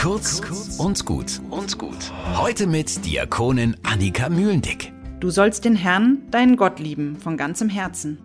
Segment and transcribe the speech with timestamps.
[0.00, 0.40] Kurz
[0.78, 2.10] und gut und gut.
[2.34, 4.94] Heute mit Diakonin Annika Mühlendick.
[5.20, 8.16] Du sollst den Herrn, deinen Gott lieben, von ganzem Herzen.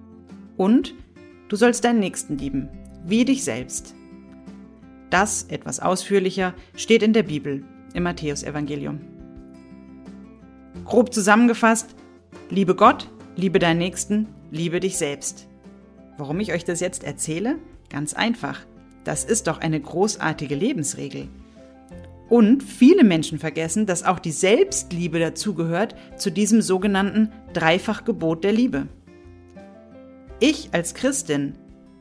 [0.56, 0.94] Und
[1.50, 2.70] du sollst deinen Nächsten lieben,
[3.04, 3.94] wie dich selbst.
[5.10, 9.02] Das, etwas ausführlicher, steht in der Bibel, im Matthäusevangelium.
[10.86, 11.94] Grob zusammengefasst,
[12.50, 15.50] liebe Gott, liebe deinen Nächsten, liebe dich selbst.
[16.18, 17.60] Warum ich euch das jetzt erzähle?
[17.90, 18.62] Ganz einfach.
[19.04, 21.28] Das ist doch eine großartige Lebensregel.
[22.28, 28.88] Und viele Menschen vergessen, dass auch die Selbstliebe dazugehört zu diesem sogenannten Dreifachgebot der Liebe.
[30.40, 31.54] Ich als Christin,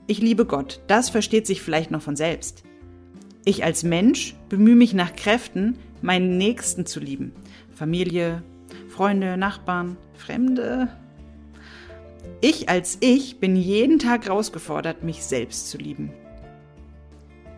[0.07, 2.65] ich liebe Gott, das versteht sich vielleicht noch von selbst.
[3.45, 7.33] Ich als Mensch bemühe mich nach Kräften, meinen Nächsten zu lieben.
[7.75, 8.43] Familie,
[8.89, 10.89] Freunde, Nachbarn, Fremde.
[12.41, 16.11] Ich als Ich bin jeden Tag herausgefordert, mich selbst zu lieben.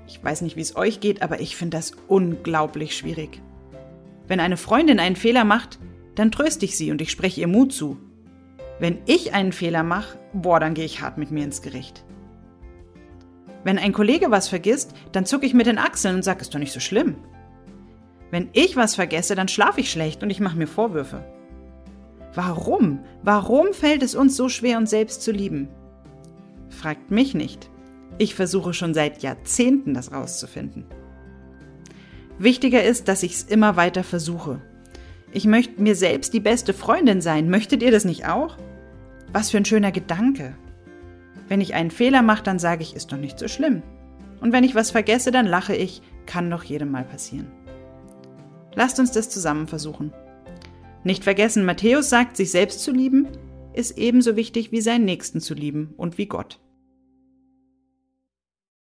[0.06, 3.41] Ich weiß nicht, wie es euch geht, aber ich finde das unglaublich schwierig.
[4.29, 5.79] Wenn eine Freundin einen Fehler macht,
[6.15, 7.99] dann tröste ich sie und ich spreche ihr Mut zu.
[8.79, 12.04] Wenn ich einen Fehler mache, boah, dann gehe ich hart mit mir ins Gericht.
[13.65, 16.59] Wenn ein Kollege was vergisst, dann zucke ich mit den Achseln und sage, ist doch
[16.59, 17.16] nicht so schlimm.
[18.30, 21.24] Wenn ich was vergesse, dann schlafe ich schlecht und ich mache mir Vorwürfe.
[22.34, 23.01] Warum?
[23.23, 25.68] Warum fällt es uns so schwer, uns selbst zu lieben?
[26.68, 27.71] Fragt mich nicht.
[28.18, 30.84] Ich versuche schon seit Jahrzehnten das rauszufinden.
[32.38, 34.60] Wichtiger ist, dass ich es immer weiter versuche.
[35.32, 37.50] Ich möchte mir selbst die beste Freundin sein.
[37.50, 38.56] Möchtet ihr das nicht auch?
[39.32, 40.54] Was für ein schöner Gedanke.
[41.48, 43.82] Wenn ich einen Fehler mache, dann sage ich, ist doch nicht so schlimm.
[44.40, 47.50] Und wenn ich was vergesse, dann lache ich, kann doch jedem mal passieren.
[48.74, 50.12] Lasst uns das zusammen versuchen.
[51.04, 53.28] Nicht vergessen, Matthäus sagt, sich selbst zu lieben,
[53.72, 56.59] ist ebenso wichtig wie seinen Nächsten zu lieben und wie Gott.